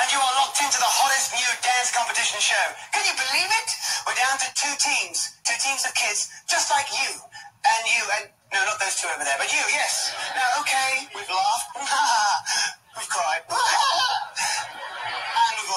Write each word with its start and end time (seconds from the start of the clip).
and 0.00 0.06
you 0.08 0.18
are 0.20 0.34
locked 0.40 0.60
into 0.62 0.78
the 0.78 0.88
hottest 0.88 1.36
new 1.36 1.50
dance 1.60 1.92
competition 1.92 2.40
show. 2.40 2.66
Can 2.96 3.04
you 3.04 3.14
believe 3.16 3.50
it? 3.50 3.68
We're 4.06 4.16
down 4.16 4.36
to 4.40 4.48
two 4.56 4.74
teams, 4.80 5.36
two 5.44 5.58
teams 5.60 5.84
of 5.84 5.92
kids 5.92 6.32
just 6.48 6.72
like 6.72 6.88
you 6.92 7.10
and 7.12 7.82
you 7.88 8.02
and 8.18 8.24
no, 8.52 8.60
not 8.68 8.76
those 8.80 9.00
two 9.00 9.08
over 9.08 9.24
there, 9.24 9.36
but 9.40 9.48
you, 9.48 9.64
yes. 9.72 10.12
Now, 10.36 10.60
okay, 10.60 11.08
we've 11.16 11.28
laughed, 11.28 11.68
we've 12.96 13.08
cried. 13.08 13.42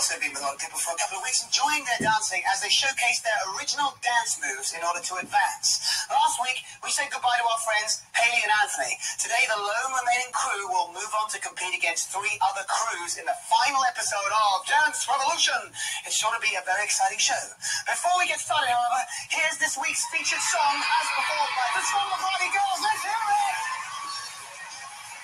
Also 0.06 0.22
been 0.22 0.38
with 0.38 0.46
a 0.46 0.46
lot 0.46 0.54
of 0.54 0.62
people 0.62 0.78
for 0.78 0.94
a 0.94 1.02
couple 1.02 1.18
of 1.18 1.26
weeks 1.26 1.42
enjoying 1.42 1.82
their 1.82 1.98
dancing 1.98 2.38
as 2.46 2.62
they 2.62 2.70
showcase 2.70 3.26
their 3.26 3.42
original 3.58 3.90
dance 4.06 4.38
moves 4.38 4.70
in 4.78 4.86
order 4.86 5.02
to 5.02 5.18
advance. 5.18 5.82
Last 6.14 6.38
week, 6.46 6.62
we 6.86 6.94
said 6.94 7.10
goodbye 7.10 7.42
to 7.42 7.48
our 7.50 7.58
friends 7.66 8.06
Haley 8.14 8.46
and 8.46 8.54
Anthony. 8.54 9.02
Today, 9.18 9.42
the 9.50 9.58
lone 9.58 9.98
remaining 9.98 10.30
crew 10.30 10.70
will 10.70 10.94
move 10.94 11.10
on 11.18 11.26
to 11.34 11.42
compete 11.42 11.74
against 11.74 12.14
three 12.14 12.38
other 12.46 12.62
crews 12.70 13.18
in 13.18 13.26
the 13.26 13.34
final 13.50 13.82
episode 13.90 14.30
of 14.30 14.70
Dance 14.70 15.10
Revolution. 15.10 15.74
It's 16.06 16.22
sure 16.22 16.30
to 16.30 16.38
be 16.38 16.54
a 16.54 16.62
very 16.70 16.86
exciting 16.86 17.18
show. 17.18 17.42
Before 17.90 18.14
we 18.22 18.30
get 18.30 18.38
started, 18.38 18.70
however, 18.70 19.02
here's 19.34 19.58
this 19.58 19.74
week's 19.74 20.06
featured 20.14 20.46
song 20.54 20.76
as 20.86 21.08
performed 21.18 21.54
by 21.58 21.82
the 21.82 21.82
Swan 21.82 22.14
Party 22.14 22.50
Girls. 22.54 22.78
Let's 22.78 23.02
hear 23.10 23.26
it! 23.26 23.58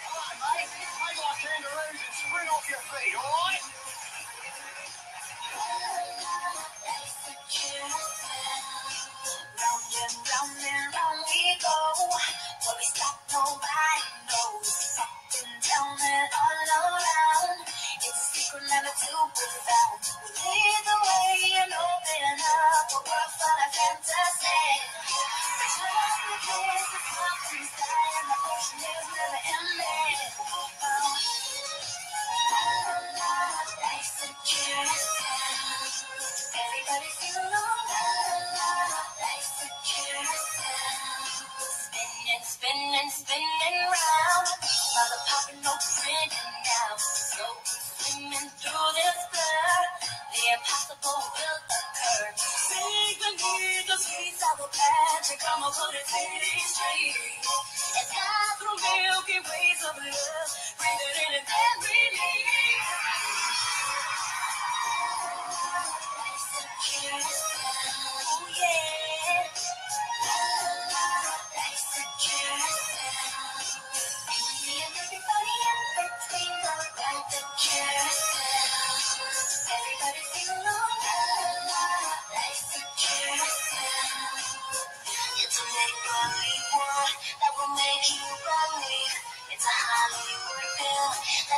All 0.10 0.18
right, 0.26 0.38
mate. 0.42 0.74
Kangaroos 1.38 2.02
and 2.02 2.16
spring 2.18 2.50
off 2.50 2.66
your 2.66 2.82
feet, 2.90 3.14
all 3.14 3.30
right? 3.46 3.81
Till 12.12 12.76
we 12.78 12.84
stop, 12.84 13.16
nobody 13.32 14.31
a 54.74 55.36
come 55.38 55.64
and 55.64 55.74
put 55.74 55.96
it 55.96 56.08
straight. 56.08 57.16
And 57.98 58.08
fly 58.08 58.44
through 58.60 58.80
milky 58.80 59.40
ways 59.44 59.82
of 59.84 59.96
love. 60.00 60.52
Breathe 60.80 61.06
it 61.12 61.18
in 61.40 61.44
every 61.44 62.01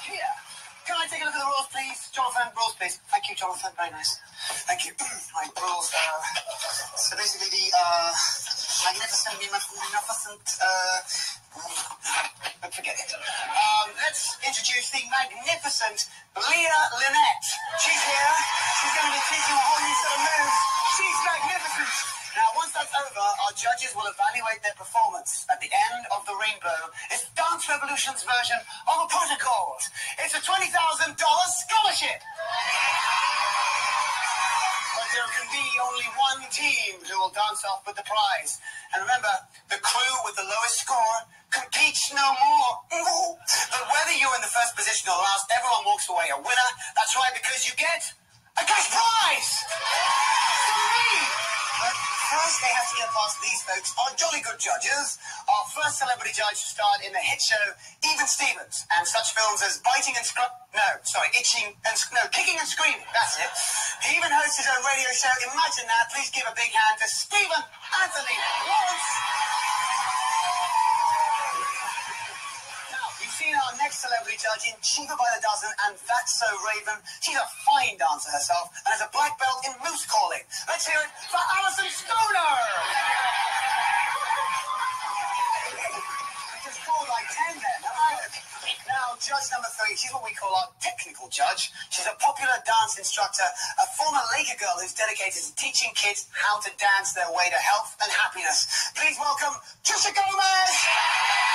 Here. 0.00 0.32
Can 0.86 0.98
I 0.98 1.06
take 1.06 1.22
a 1.22 1.30
look 1.30 1.34
at 1.34 1.42
the 1.42 1.46
rules, 1.46 1.68
please? 1.70 2.10
Jonathan, 2.10 2.50
rules, 2.58 2.74
please. 2.74 2.98
Thank 3.06 3.30
you, 3.30 3.36
Jonathan. 3.38 3.70
Very 3.78 3.90
nice. 3.94 4.18
Thank 4.66 4.82
you. 4.84 4.92
right, 5.38 5.52
rules. 5.62 5.92
Uh, 5.94 6.96
so 6.98 7.14
basically, 7.14 7.50
the 7.54 7.70
uh, 7.70 8.10
magnificent, 8.90 9.38
magnificent. 9.38 10.44
Uh, 10.58 10.98
forget 12.72 12.96
it. 12.96 13.12
Um, 13.14 13.92
let's 14.00 14.40
introduce 14.42 14.90
the 14.90 15.04
magnificent 15.12 16.08
Leah 16.34 16.82
Lynette. 16.98 17.46
She's 17.78 18.02
here. 18.02 18.32
She's 18.80 18.94
going 18.96 19.06
to 19.06 19.14
be 19.14 19.22
teaching 19.28 19.54
a 19.54 19.62
whole 19.62 19.80
new 19.84 19.96
set 20.02 20.12
of 20.16 20.20
moves. 20.24 20.58
She's 20.96 21.18
magnificent. 21.22 22.21
Our 23.52 23.60
judges 23.60 23.92
will 23.92 24.08
evaluate 24.08 24.64
their 24.64 24.72
performance. 24.80 25.44
At 25.52 25.60
the 25.60 25.68
end 25.68 26.08
of 26.16 26.24
the 26.24 26.32
rainbow 26.40 26.88
is 27.12 27.28
Dance 27.36 27.68
Revolution's 27.68 28.24
version 28.24 28.56
of 28.88 28.96
a 29.04 29.08
protocol. 29.12 29.76
It's 30.24 30.32
a 30.32 30.40
$20,000 30.40 30.72
scholarship. 30.72 32.20
But 34.96 35.08
there 35.12 35.28
can 35.36 35.46
be 35.52 35.68
only 35.84 36.08
one 36.16 36.48
team 36.48 36.96
who 37.04 37.12
will 37.20 37.34
dance 37.36 37.60
off 37.68 37.84
with 37.84 38.00
the 38.00 38.06
prize. 38.08 38.56
And 38.96 39.04
remember, 39.04 39.36
the 39.68 39.76
crew 39.84 40.14
with 40.24 40.40
the 40.40 40.48
lowest 40.48 40.80
score 40.80 41.28
competes 41.52 42.08
no 42.16 42.24
more. 42.24 42.72
But 43.68 43.84
whether 43.92 44.16
you're 44.16 44.32
in 44.32 44.44
the 44.44 44.52
first 44.52 44.72
position 44.76 45.12
or 45.12 45.20
last, 45.20 45.44
everyone 45.52 45.84
walks 45.84 46.08
away 46.08 46.32
a 46.32 46.40
winner. 46.40 46.70
That's 46.96 47.12
right, 47.20 47.36
because 47.36 47.68
you 47.68 47.76
get 47.76 48.00
a 48.56 48.64
cash 48.64 48.88
prize. 48.88 49.50
First, 52.32 52.64
they 52.64 52.72
have 52.72 52.88
to 52.88 52.96
get 52.96 53.08
past 53.12 53.36
these 53.44 53.60
folks, 53.68 53.92
our 54.00 54.12
jolly 54.16 54.40
good 54.40 54.56
judges. 54.56 55.20
Our 55.44 55.64
first 55.76 56.00
celebrity 56.00 56.32
judge 56.32 56.56
starred 56.56 57.04
in 57.04 57.12
the 57.12 57.20
hit 57.20 57.36
show 57.44 57.60
Even 58.08 58.24
Stevens 58.24 58.88
and 58.88 59.04
such 59.04 59.36
films 59.36 59.60
as 59.60 59.84
Biting 59.84 60.16
and 60.16 60.24
Scr- 60.24 60.48
No, 60.72 60.88
sorry, 61.04 61.28
Itching 61.36 61.76
and 61.84 61.92
No, 62.16 62.24
Kicking 62.32 62.56
and 62.56 62.64
Screaming. 62.64 63.04
That's 63.12 63.36
it. 63.36 63.52
He 64.08 64.16
even 64.16 64.32
hosts 64.32 64.56
his 64.56 64.68
own 64.72 64.80
radio 64.80 65.12
show. 65.12 65.28
Imagine 65.44 65.86
that. 65.92 66.08
Please 66.08 66.32
give 66.32 66.48
a 66.48 66.56
big 66.56 66.72
hand 66.72 66.96
to 67.04 67.06
Steven 67.12 67.62
Anthony 68.00 68.36
Lawrence. 68.64 69.61
Celebrity 73.92 74.40
judge 74.40 74.72
in 74.72 74.76
Cheaper 74.80 75.12
by 75.20 75.28
the 75.36 75.42
Dozen 75.44 75.68
and 75.84 75.92
That's 76.08 76.40
So 76.40 76.48
Raven. 76.64 76.96
She's 77.20 77.36
a 77.36 77.44
fine 77.68 78.00
dancer 78.00 78.32
herself 78.32 78.72
and 78.88 78.90
has 78.96 79.04
a 79.04 79.10
black 79.12 79.36
belt 79.36 79.60
in 79.68 79.76
moose 79.84 80.08
calling. 80.08 80.40
Let's 80.64 80.88
hear 80.88 80.96
it 80.96 81.12
for 81.28 81.36
Alyson 81.36 81.92
Stoner. 81.92 82.56
Just 86.64 86.80
like 86.88 87.28
10 87.52 87.60
then. 87.60 87.80
Now, 88.88 89.12
judge 89.20 89.44
number 89.52 89.68
three, 89.76 89.92
she's 89.92 90.12
what 90.16 90.24
we 90.24 90.32
call 90.32 90.56
our 90.56 90.72
technical 90.80 91.28
judge. 91.28 91.68
She's 91.92 92.08
a 92.08 92.16
popular 92.16 92.56
dance 92.64 92.96
instructor, 92.96 93.44
a 93.44 93.86
former 94.00 94.24
Laker 94.32 94.56
girl 94.56 94.80
who's 94.80 94.96
dedicated 94.96 95.36
to 95.36 95.52
teaching 95.60 95.92
kids 95.92 96.32
how 96.32 96.64
to 96.64 96.72
dance 96.80 97.12
their 97.12 97.28
way 97.28 97.52
to 97.52 97.60
health 97.60 97.92
and 98.00 98.08
happiness. 98.08 98.64
Please 98.96 99.20
welcome 99.20 99.52
Trisha 99.84 100.16
Gomez. 100.16 101.51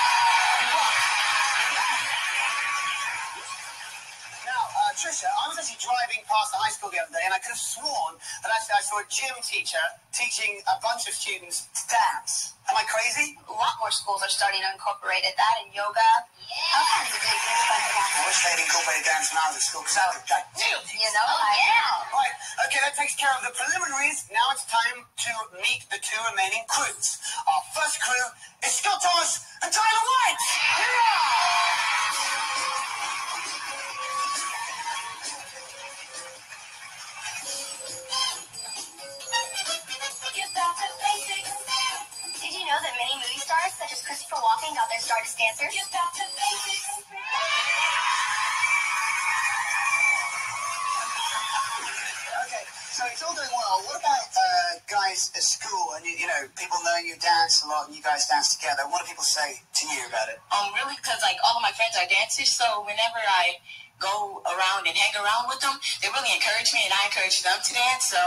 Trisha, 4.98 5.30
I 5.30 5.46
was 5.46 5.62
actually 5.62 5.78
driving 5.78 6.26
past 6.26 6.50
the 6.50 6.58
high 6.58 6.74
school 6.74 6.90
the 6.90 6.98
other 6.98 7.14
day, 7.14 7.22
and 7.22 7.30
I 7.30 7.38
could 7.38 7.54
have 7.54 7.62
sworn 7.62 8.18
that 8.42 8.50
actually 8.50 8.82
I 8.82 8.84
saw 8.84 8.98
a 8.98 9.06
gym 9.06 9.38
teacher 9.46 9.86
teaching 10.10 10.58
a 10.66 10.82
bunch 10.82 11.06
of 11.06 11.14
students 11.14 11.70
to 11.70 11.86
dance. 11.86 12.58
Am 12.66 12.74
I 12.74 12.82
crazy? 12.90 13.38
A 13.46 13.54
lot 13.54 13.78
more 13.78 13.94
schools 13.94 14.26
are 14.26 14.34
starting 14.34 14.58
to 14.66 14.70
incorporate 14.74 15.22
that 15.22 15.56
in 15.62 15.70
yoga. 15.70 16.02
All 16.50 16.82
kinds 16.98 17.14
of 17.14 17.22
big 17.22 17.30
things 17.30 17.64
like 17.70 17.86
I 17.94 18.26
wish 18.26 18.42
they'd 18.42 18.58
incorporated 18.58 19.06
dance 19.06 19.30
when 19.30 19.38
I 19.38 19.46
was 19.54 19.62
at 19.62 19.66
school, 19.70 19.86
because 19.86 20.02
I 20.02 20.06
would 20.10 20.18
have 20.18 20.50
nailed 20.58 20.82
it. 20.90 20.98
You 20.98 21.12
know, 21.14 21.30
oh, 21.30 21.46
I 21.46 21.56
know. 21.62 21.94
Right, 22.18 22.34
okay, 22.66 22.82
that 22.82 22.98
takes 22.98 23.14
care 23.22 23.30
of 23.38 23.46
the 23.46 23.54
preliminaries. 23.54 24.26
Now 24.34 24.50
it's 24.50 24.66
time 24.66 25.06
to 25.06 25.32
meet 25.62 25.86
the 25.94 26.02
two 26.02 26.18
remaining 26.34 26.66
crews. 26.66 27.22
Our 27.46 27.62
basics. 45.38 45.78
Okay, 52.42 52.66
so 52.90 53.06
it's 53.06 53.22
all 53.22 53.38
doing 53.38 53.54
well. 53.54 53.86
What 53.86 54.02
about 54.02 54.34
uh, 54.34 54.82
guys 54.90 55.30
at 55.38 55.44
school 55.46 55.94
and 55.94 56.06
you, 56.06 56.18
you 56.18 56.26
know 56.26 56.50
people 56.58 56.78
know 56.82 56.98
you 56.98 57.14
dance 57.22 57.62
a 57.62 57.68
lot 57.70 57.86
and 57.86 57.94
you 57.94 58.02
guys 58.02 58.26
dance 58.26 58.58
together? 58.58 58.90
What 58.90 59.06
do 59.06 59.14
people 59.14 59.24
say 59.24 59.62
to 59.62 59.84
you 59.86 60.02
about 60.10 60.30
it? 60.34 60.42
Um, 60.50 60.74
really, 60.74 60.98
because 60.98 61.22
like 61.22 61.38
all 61.46 61.62
of 61.62 61.64
my 61.64 61.74
friends 61.78 61.94
are 62.02 62.10
dancers, 62.10 62.50
so 62.50 62.82
whenever 62.82 63.22
I 63.22 63.62
go 63.98 64.42
around 64.46 64.86
and 64.86 64.94
hang 64.94 65.16
around 65.18 65.50
with 65.50 65.62
them, 65.62 65.76
they 66.02 66.10
really 66.10 66.34
encourage 66.34 66.70
me, 66.74 66.86
and 66.86 66.94
I 66.94 67.10
encourage 67.10 67.42
them 67.42 67.58
to 67.58 67.72
dance. 67.74 68.10
So 68.10 68.20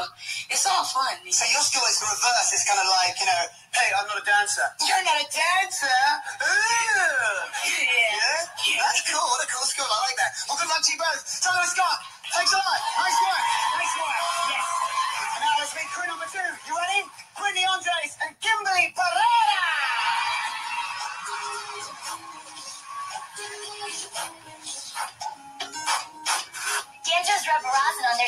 it's 0.50 0.66
all 0.66 0.84
fun. 0.86 1.22
So 1.30 1.44
your 1.46 1.62
school 1.62 1.84
is 1.86 1.98
the 2.02 2.08
reverse. 2.10 2.48
It's 2.54 2.66
kind 2.66 2.80
of 2.80 2.88
like 3.02 3.14
you 3.20 3.26
know, 3.26 3.42
hey, 3.74 3.88
I'm 3.94 4.06
not 4.06 4.18
a 4.18 4.26
dancer. 4.26 4.66
You're 4.82 5.04
not 5.06 5.18
a 5.20 5.28
dancer. 5.30 6.00
Ooh. 6.46 7.40
Yeah. 7.70 8.80
That's 8.82 9.02
cool. 9.08 9.22
What 9.22 9.40
a 9.42 9.48
cool 9.50 9.66
school. 9.66 9.88
I 9.88 9.98
like 10.10 10.18
that. 10.20 10.30
Well, 10.46 10.56
good 10.58 10.70
luck 10.70 10.82
to 10.82 10.90
you 10.92 11.00
both. 11.00 11.20
Tyler 11.42 11.64
and 11.64 11.72
Scott. 11.72 11.98
Thanks 12.30 12.52
a 12.54 12.60
lot. 12.62 12.80
Nice 13.00 13.18
work. 13.26 13.42
Nice 13.74 13.94
work. 13.98 14.18
Yes. 14.54 14.66
And 15.34 15.40
now 15.42 15.54
let's 15.58 15.72
meet 15.74 15.88
crew 15.90 16.06
number 16.06 16.28
two. 16.30 16.48
You 16.70 16.72
ready? 16.78 17.00
Brittany 17.34 17.64
Andres 17.66 17.99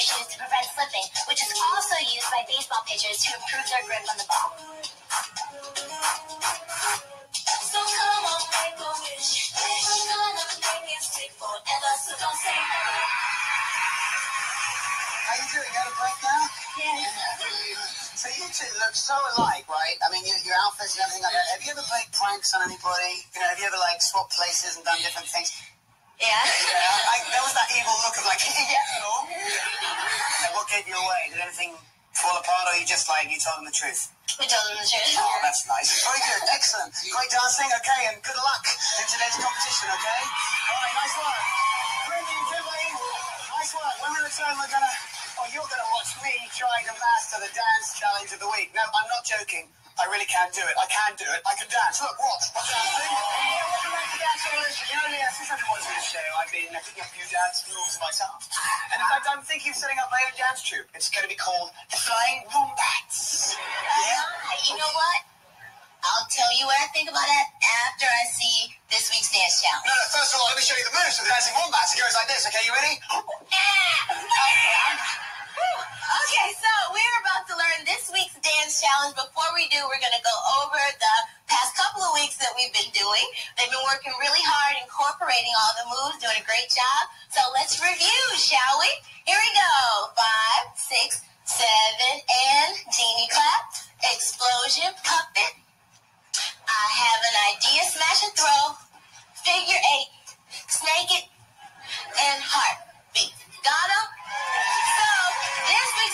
rosin 0.03 0.19
on 0.19 0.27
their 0.27 0.27
shoes 0.27 0.27
to 0.35 0.39
prevent 0.39 0.67
slipping, 0.75 1.07
which 1.29 1.43
is 1.43 1.53
also 1.55 1.97
used 2.03 2.27
by 2.31 2.43
baseball 2.49 2.83
pitchers 2.87 3.19
to 3.23 3.29
improve 3.39 3.67
their 3.71 3.83
grip 3.87 4.03
on 4.11 4.17
the 4.19 4.27
ball. 4.27 4.51
So 7.71 7.79
come 7.79 8.25
on, 8.27 8.43
make 8.51 8.79
a 8.83 8.91
wish. 8.99 9.53
I'm 9.55 10.35
gonna 10.35 10.59
make 10.59 10.91
it 10.91 11.03
stick 11.03 11.31
forever, 11.39 11.93
so 12.03 12.13
don't 12.19 12.39
say 12.43 12.57
no. 12.57 12.83
How 15.23 15.35
you 15.39 15.47
doing? 15.55 15.71
Had 15.73 15.87
a 15.87 15.95
break 15.97 16.19
now? 16.21 16.43
Yeah. 16.77 17.07
So 18.19 18.29
you 18.29 18.47
two 18.53 18.71
look 18.79 18.95
so 18.95 19.17
alike, 19.39 19.67
right? 19.71 19.99
I 20.05 20.13
mean, 20.13 20.23
your, 20.27 20.37
your 20.45 20.59
outfits 20.67 20.95
and 20.95 21.03
everything 21.07 21.25
like 21.25 21.33
that. 21.33 21.47
Have 21.57 21.63
you 21.65 21.73
ever 21.73 21.83
played 21.89 22.07
pranks 22.13 22.55
on 22.55 22.63
anybody? 22.63 23.25
You 23.35 23.41
know, 23.41 23.49
have 23.49 23.59
you 23.59 23.67
ever 23.67 23.81
like 23.81 23.99
swapped 24.03 24.37
places 24.37 24.77
and 24.77 24.85
done 24.85 25.01
different 25.01 25.27
things? 25.27 25.51
Yeah. 26.23 26.31
Yeah, 26.31 27.11
I, 27.11 27.17
there 27.35 27.43
was 27.43 27.55
that 27.59 27.67
evil 27.75 27.95
look 28.07 28.15
of 28.15 28.25
like, 28.31 28.39
yeah, 28.47 29.03
no. 29.03 29.27
Like, 29.27 30.55
what 30.55 30.71
gave 30.71 30.87
you 30.87 30.95
away? 30.95 31.35
Did 31.35 31.43
anything 31.43 31.75
fall 32.15 32.39
apart, 32.39 32.71
or 32.71 32.79
you 32.79 32.87
just 32.87 33.11
like 33.11 33.27
you 33.27 33.43
told 33.43 33.59
them 33.59 33.67
the 33.67 33.75
truth? 33.75 34.15
We 34.39 34.47
told 34.47 34.63
them 34.71 34.79
the 34.79 34.87
truth. 34.87 35.19
Oh, 35.19 35.37
that's 35.43 35.67
nice. 35.67 35.91
Very 36.07 36.23
good, 36.23 36.43
excellent, 36.55 36.95
great 37.11 37.31
dancing. 37.35 37.67
Okay, 37.83 38.01
and 38.15 38.23
good 38.23 38.39
luck 38.39 38.65
in 39.03 39.05
today's 39.11 39.35
competition. 39.35 39.91
Okay. 39.99 40.21
All 40.23 40.79
right, 40.79 40.95
nice 40.95 41.17
work. 41.19 41.43
And 42.15 42.27
Kimberly, 42.55 42.87
nice 43.51 43.73
work. 43.75 43.97
When 44.07 44.11
we 44.15 44.21
return, 44.23 44.55
we're 44.63 44.71
gonna. 44.71 44.95
Oh, 45.43 45.47
you're 45.51 45.67
gonna 45.67 45.91
watch 45.91 46.13
me 46.23 46.35
trying 46.55 46.87
to 46.87 46.95
master 46.95 47.43
the 47.43 47.51
dance 47.51 47.99
challenge 47.99 48.31
of 48.31 48.39
the 48.39 48.51
week. 48.55 48.71
No, 48.79 48.87
I'm 48.87 49.11
not 49.11 49.27
joking. 49.27 49.67
I 50.03 50.11
really 50.11 50.27
can 50.27 50.51
do 50.51 50.67
it. 50.67 50.75
I 50.75 50.87
can 50.91 51.15
do 51.15 51.23
it. 51.31 51.41
I 51.47 51.55
can 51.55 51.71
dance. 51.71 52.03
Look, 52.03 52.19
watch. 52.19 52.51
Watch 52.59 52.75
dancing. 52.75 53.07
Yeah, 53.07 53.71
welcome 53.71 53.95
back 53.95 54.11
to 54.11 54.19
Dance 54.19 54.43
Revolution. 54.51 54.85
You 54.91 54.99
know, 54.99 55.15
Leah, 55.15 55.31
since 55.31 55.47
I've 55.47 55.63
been 55.63 55.71
watching 55.71 55.95
this 55.95 56.09
show, 56.11 56.27
I've 56.43 56.51
been 56.51 56.75
picking 56.75 57.07
up 57.07 57.07
a 57.07 57.15
few 57.15 57.27
dance 57.31 57.63
moves 57.71 57.95
myself. 58.03 58.51
And 58.91 58.99
in 58.99 59.07
fact, 59.07 59.31
I'm 59.31 59.47
thinking 59.47 59.71
of 59.71 59.79
setting 59.79 60.03
up 60.03 60.11
my 60.11 60.19
own 60.27 60.35
dance 60.35 60.59
troupe. 60.67 60.91
It's 60.99 61.07
going 61.07 61.23
to 61.23 61.31
be 61.31 61.39
called 61.39 61.71
the 61.87 62.03
Flying 62.03 62.43
Wombats. 62.51 63.55
Uh, 63.55 64.59
you 64.67 64.75
know 64.75 64.91
what? 64.91 65.23
I'll 66.03 66.27
tell 66.35 66.51
you 66.59 66.67
what 66.67 66.75
I 66.83 66.91
think 66.91 67.07
about 67.07 67.23
that 67.23 67.47
after 67.63 68.11
I 68.11 68.27
see 68.27 68.75
this 68.91 69.07
week's 69.15 69.31
dance 69.31 69.63
challenge. 69.63 69.87
No, 69.87 69.95
no, 69.95 70.07
first 70.19 70.35
of 70.35 70.43
all, 70.43 70.51
let 70.51 70.59
me 70.59 70.67
show 70.67 70.75
you 70.75 70.83
the 70.83 70.99
moves 70.99 71.15
of 71.23 71.31
the 71.31 71.31
Dancing 71.31 71.55
Wombats. 71.55 71.95
It 71.95 72.03
goes 72.03 72.11
like 72.19 72.27
this, 72.27 72.43
okay? 72.51 72.59
You 72.67 72.75
ready? 72.75 72.99
Challenge. 78.82 79.14
Before 79.14 79.46
we 79.55 79.70
do, 79.70 79.79
we're 79.87 80.02
going 80.02 80.17
to 80.19 80.26
go 80.26 80.37
over 80.58 80.75
the 80.99 81.17
past 81.46 81.79
couple 81.79 82.02
of 82.02 82.11
weeks 82.19 82.34
that 82.43 82.50
we've 82.58 82.75
been 82.75 82.90
doing. 82.90 83.26
They've 83.55 83.70
been 83.70 83.87
working 83.87 84.11
really 84.19 84.43
hard, 84.43 84.75
incorporating 84.82 85.55
all 85.55 85.73
the 85.79 85.87
moves, 85.87 86.19
doing 86.19 86.43
a 86.43 86.46
great 86.46 86.67
job. 86.67 87.02
So 87.31 87.46
let's 87.55 87.79
review, 87.79 88.23
shall 88.34 88.75
we? 88.82 88.90
Here 89.23 89.38
we 89.38 89.50
go. 89.55 89.75
Five, 90.19 90.75
six, 90.75 91.23
seven, 91.46 92.14
and 92.26 92.75
genie 92.90 93.31
clap, 93.31 93.70
explosion, 94.11 94.90
puppet. 95.06 95.62
I 96.67 96.84
have 96.90 97.20
an 97.23 97.37
idea, 97.55 97.87
smash 97.87 98.26
and 98.26 98.34
throw, 98.34 98.75
figure 99.46 99.79
eight, 99.94 100.11
snake 100.67 101.23
it, 101.23 101.26
and 102.19 102.43
heartbeat. 102.43 103.31
Got 103.62 103.88
'em? 103.94 104.22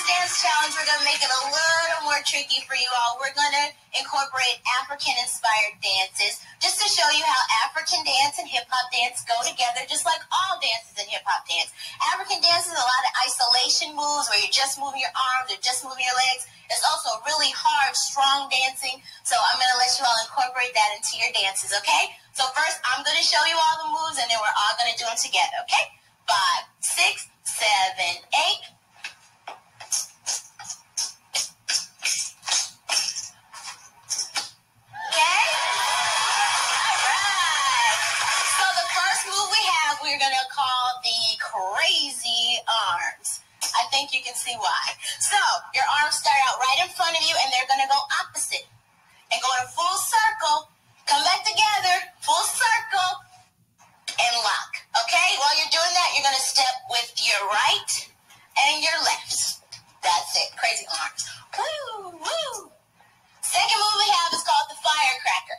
Dance 0.08 0.40
challenge, 0.40 0.72
we're 0.72 0.88
going 0.88 1.04
to 1.04 1.08
make 1.08 1.20
it 1.20 1.28
a 1.28 1.42
little 1.52 2.02
more 2.08 2.16
tricky 2.24 2.64
for 2.64 2.72
you 2.72 2.88
all. 2.96 3.20
We're 3.20 3.36
going 3.36 3.52
to 3.60 3.66
incorporate 3.92 4.56
African 4.80 5.12
inspired 5.20 5.76
dances 5.84 6.40
just 6.64 6.80
to 6.80 6.88
show 6.88 7.04
you 7.12 7.20
how 7.20 7.36
African 7.68 8.00
dance 8.08 8.40
and 8.40 8.48
hip 8.48 8.64
hop 8.72 8.88
dance 8.88 9.20
go 9.28 9.36
together, 9.44 9.84
just 9.84 10.08
like 10.08 10.16
all 10.32 10.56
dances 10.64 10.96
and 10.96 11.04
hip 11.12 11.28
hop 11.28 11.44
dance. 11.44 11.76
African 12.00 12.40
dance 12.40 12.64
is 12.64 12.72
a 12.72 12.80
lot 12.80 13.02
of 13.04 13.12
isolation 13.20 13.92
moves 13.92 14.32
where 14.32 14.40
you're 14.40 14.48
just 14.48 14.80
moving 14.80 15.04
your 15.04 15.12
arms 15.12 15.52
or 15.52 15.60
just 15.60 15.84
moving 15.84 16.08
your 16.08 16.16
legs. 16.32 16.48
It's 16.72 16.88
also 16.88 17.20
really 17.28 17.52
hard, 17.52 17.92
strong 17.92 18.48
dancing. 18.48 19.04
So, 19.28 19.36
I'm 19.36 19.60
going 19.60 19.72
to 19.76 19.80
let 19.80 19.92
you 19.92 20.08
all 20.08 20.20
incorporate 20.24 20.72
that 20.72 20.96
into 20.96 21.20
your 21.20 21.36
dances, 21.36 21.76
okay? 21.84 22.16
So, 22.32 22.48
first, 22.56 22.80
I'm 22.80 23.04
going 23.04 23.20
to 23.20 23.26
show 23.28 23.44
you 23.44 23.60
all 23.60 23.76
the 23.84 23.92
moves 23.92 24.16
and 24.16 24.24
then 24.32 24.40
we're 24.40 24.56
all 24.56 24.72
going 24.80 24.88
to 24.88 24.96
do 24.96 25.04
them 25.04 25.20
together, 25.20 25.68
okay? 25.68 25.84
Five, 26.24 26.64
six, 26.80 27.28
seven, 27.44 28.24
eight. 28.32 28.67
So 45.20 45.38
your 45.74 45.86
arms 46.02 46.18
start 46.18 46.38
out 46.50 46.58
right 46.58 46.86
in 46.86 46.90
front 46.92 47.14
of 47.14 47.22
you 47.22 47.34
and 47.38 47.48
they're 47.52 47.70
gonna 47.70 47.88
go 47.88 48.00
opposite. 48.22 48.66
And 49.30 49.38
go 49.42 49.48
in 49.60 49.68
a 49.68 49.70
full 49.70 49.96
circle. 50.00 50.72
Come 51.06 51.24
back 51.24 51.44
together, 51.44 52.12
full 52.20 52.44
circle, 52.48 53.10
and 54.12 54.34
lock. 54.40 54.72
Okay? 55.04 55.28
While 55.40 55.54
you're 55.56 55.72
doing 55.72 55.94
that, 55.94 56.08
you're 56.16 56.26
gonna 56.26 56.40
step 56.40 56.74
with 56.88 57.12
your 57.20 57.40
right 57.48 57.92
and 58.68 58.82
your 58.82 58.98
left. 59.04 59.64
That's 60.02 60.32
it. 60.36 60.48
Crazy 60.56 60.86
arms. 60.88 61.22
Woo, 61.56 62.18
woo. 62.18 62.72
Second 63.42 63.78
move 63.80 63.96
we 63.98 64.08
have 64.12 64.32
is 64.32 64.44
called 64.44 64.68
the 64.68 64.78
firecracker. 64.80 65.58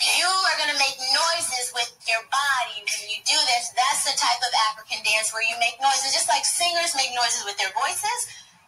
You 0.00 0.26
are 0.26 0.56
gonna 0.56 0.80
make 0.80 0.96
noises 0.96 1.72
with 1.76 1.92
your 2.08 2.24
body 2.32 2.80
when 2.80 3.04
you 3.12 3.20
do 3.22 3.36
this. 3.52 3.68
That's 3.76 4.08
the 4.08 4.16
type 4.16 4.40
of 4.40 4.52
African 4.72 5.04
dance 5.04 5.28
where 5.32 5.44
you 5.44 5.54
make 5.60 5.76
noises, 5.80 6.16
just 6.16 6.28
like 6.28 6.44
singers 6.44 6.96
make 6.96 7.12
noises 7.12 7.44
with 7.44 7.60
their 7.60 7.72
voices. 7.76 8.20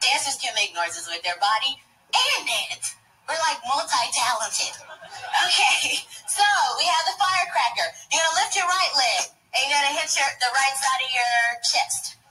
Dancers 0.03 0.37
can 0.43 0.53
make 0.59 0.75
noises 0.75 1.07
with 1.07 1.23
their 1.23 1.39
body 1.39 1.79
and 2.11 2.43
dance. 2.45 2.99
We're 3.25 3.39
like 3.39 3.63
multi-talented. 3.65 4.75
Okay, 5.47 6.03
so 6.37 6.45
we 6.77 6.85
have 6.85 7.05
the 7.07 7.17
firecracker. 7.17 7.89
You're 8.11 8.21
gonna 8.21 8.39
lift 8.43 8.53
your 8.59 8.67
right 8.67 8.93
leg 8.99 9.23
and 9.55 9.61
you're 9.71 9.79
gonna 9.79 9.95
hit 9.95 10.11
your 10.19 10.29
the 10.43 10.51
right 10.51 10.77
side 10.77 11.03
of 11.07 11.11
your 11.15 11.39
chest 11.63 12.22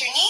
your 0.00 0.23